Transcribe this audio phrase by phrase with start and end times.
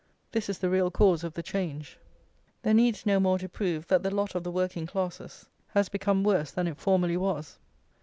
[0.31, 1.99] This is the real cause of the change.
[2.63, 6.23] There needs no more to prove that the lot of the working classes has become
[6.23, 7.59] worse than it formerly was.